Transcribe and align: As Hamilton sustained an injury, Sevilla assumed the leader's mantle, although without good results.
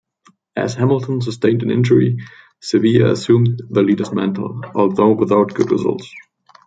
As 0.55 0.73
Hamilton 0.73 1.21
sustained 1.21 1.61
an 1.61 1.69
injury, 1.69 2.17
Sevilla 2.59 3.11
assumed 3.11 3.61
the 3.69 3.83
leader's 3.83 4.11
mantle, 4.11 4.61
although 4.73 5.11
without 5.11 5.53
good 5.53 5.69
results. 5.69 6.11